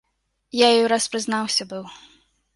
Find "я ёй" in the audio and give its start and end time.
0.61-0.87